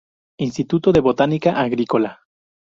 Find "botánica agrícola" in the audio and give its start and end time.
0.99-2.21